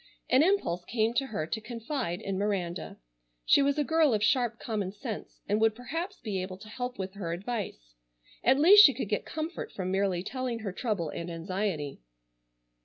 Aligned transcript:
An 0.31 0.41
impulse 0.41 0.83
came 0.83 1.13
to 1.13 1.27
her 1.27 1.45
to 1.45 1.61
confide 1.61 2.21
in 2.21 2.35
Miranda. 2.35 2.97
She 3.45 3.61
was 3.61 3.77
a 3.77 3.83
girl 3.83 4.15
of 4.15 4.23
sharp 4.23 4.57
common 4.59 4.91
sense, 4.91 5.41
and 5.47 5.61
would 5.61 5.75
perhaps 5.75 6.19
be 6.19 6.41
able 6.41 6.57
to 6.57 6.69
help 6.69 6.97
with 6.97 7.13
her 7.13 7.31
advice. 7.33 7.93
At 8.43 8.57
least 8.59 8.83
she 8.83 8.95
could 8.95 9.09
get 9.09 9.25
comfort 9.27 9.71
from 9.71 9.91
merely 9.91 10.23
telling 10.23 10.61
her 10.61 10.71
trouble 10.73 11.09
and 11.09 11.29
anxiety. 11.29 12.01